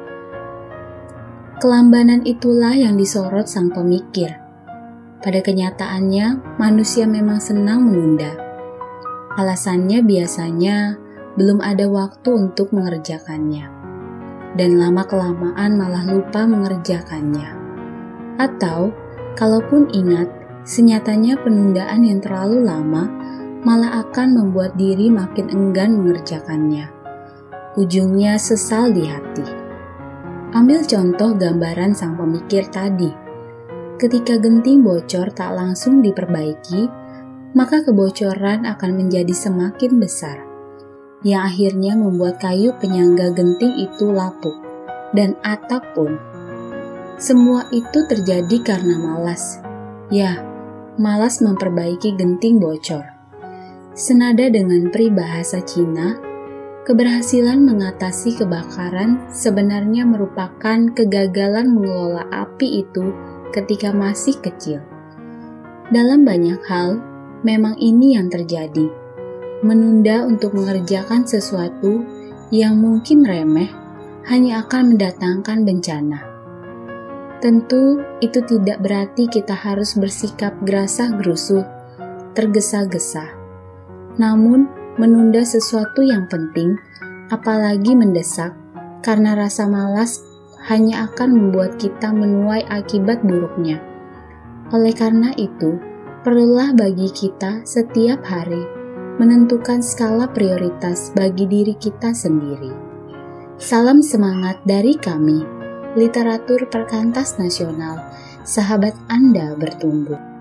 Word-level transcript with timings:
Kelambanan 1.58 2.22
itulah 2.22 2.70
yang 2.70 2.94
disorot 2.94 3.50
sang 3.50 3.74
pemikir. 3.74 4.38
Pada 5.18 5.42
kenyataannya, 5.42 6.58
manusia 6.62 7.10
memang 7.10 7.42
senang 7.42 7.90
menunda. 7.90 8.38
Alasannya 9.34 9.98
biasanya 9.98 10.94
belum 11.34 11.58
ada 11.58 11.90
waktu 11.90 12.30
untuk 12.38 12.70
mengerjakannya, 12.70 13.66
dan 14.54 14.78
lama-kelamaan 14.78 15.74
malah 15.74 16.06
lupa 16.06 16.46
mengerjakannya. 16.46 17.61
Atau, 18.40 18.94
kalaupun 19.36 19.90
ingat, 19.92 20.28
senyatanya 20.62 21.40
penundaan 21.42 22.06
yang 22.06 22.22
terlalu 22.22 22.64
lama 22.64 23.10
malah 23.62 24.02
akan 24.06 24.38
membuat 24.38 24.74
diri 24.74 25.10
makin 25.10 25.50
enggan 25.50 25.98
mengerjakannya. 25.98 26.90
Ujungnya 27.78 28.36
sesal 28.36 28.92
di 28.92 29.06
hati. 29.06 29.46
Ambil 30.52 30.84
contoh 30.84 31.32
gambaran 31.32 31.96
sang 31.96 32.18
pemikir 32.20 32.68
tadi. 32.68 33.08
Ketika 33.96 34.36
genting 34.36 34.84
bocor 34.84 35.30
tak 35.32 35.54
langsung 35.56 36.04
diperbaiki, 36.04 36.90
maka 37.54 37.80
kebocoran 37.86 38.64
akan 38.66 38.90
menjadi 38.98 39.32
semakin 39.32 40.00
besar, 40.02 40.42
yang 41.22 41.46
akhirnya 41.46 41.94
membuat 41.94 42.42
kayu 42.42 42.74
penyangga 42.82 43.30
genting 43.32 43.78
itu 43.78 44.10
lapuk, 44.10 44.58
dan 45.14 45.38
atap 45.46 45.86
pun 45.94 46.18
semua 47.20 47.68
itu 47.72 48.04
terjadi 48.08 48.56
karena 48.62 48.96
malas. 48.96 49.60
Ya, 50.12 50.40
malas 50.96 51.40
memperbaiki 51.40 52.16
genting 52.16 52.60
bocor. 52.60 53.04
Senada 53.92 54.48
dengan 54.48 54.88
peribahasa 54.88 55.60
Cina, 55.60 56.16
keberhasilan 56.88 57.60
mengatasi 57.60 58.40
kebakaran 58.40 59.28
sebenarnya 59.28 60.08
merupakan 60.08 60.88
kegagalan 60.96 61.68
mengelola 61.76 62.24
api 62.32 62.84
itu 62.84 63.12
ketika 63.52 63.92
masih 63.92 64.36
kecil. 64.40 64.80
Dalam 65.92 66.24
banyak 66.24 66.60
hal, 66.64 67.04
memang 67.44 67.76
ini 67.76 68.16
yang 68.16 68.32
terjadi. 68.32 68.88
Menunda 69.60 70.24
untuk 70.24 70.56
mengerjakan 70.56 71.28
sesuatu 71.28 72.02
yang 72.48 72.80
mungkin 72.80 73.22
remeh 73.28 73.68
hanya 74.26 74.64
akan 74.64 74.96
mendatangkan 74.96 75.68
bencana. 75.68 76.31
Tentu 77.42 77.98
itu 78.22 78.38
tidak 78.46 78.78
berarti 78.86 79.26
kita 79.26 79.50
harus 79.50 79.98
bersikap 79.98 80.54
gerasah 80.62 81.10
gerusuh, 81.18 81.66
tergesa-gesa. 82.38 83.34
Namun, 84.14 84.70
menunda 84.94 85.42
sesuatu 85.42 86.06
yang 86.06 86.30
penting, 86.30 86.78
apalagi 87.34 87.98
mendesak, 87.98 88.54
karena 89.02 89.34
rasa 89.34 89.66
malas 89.66 90.22
hanya 90.70 91.10
akan 91.10 91.34
membuat 91.34 91.82
kita 91.82 92.14
menuai 92.14 92.62
akibat 92.70 93.26
buruknya. 93.26 93.82
Oleh 94.70 94.94
karena 94.94 95.34
itu, 95.34 95.82
perlulah 96.22 96.70
bagi 96.78 97.10
kita 97.10 97.66
setiap 97.66 98.22
hari 98.22 98.62
menentukan 99.18 99.82
skala 99.82 100.30
prioritas 100.30 101.10
bagi 101.10 101.50
diri 101.50 101.74
kita 101.74 102.14
sendiri. 102.14 102.70
Salam 103.58 103.98
semangat 103.98 104.62
dari 104.62 104.94
kami 104.94 105.61
literatur 105.92 106.66
perkantas 106.72 107.36
nasional, 107.36 108.00
sahabat 108.42 108.96
Anda 109.12 109.52
bertumbuh. 109.54 110.31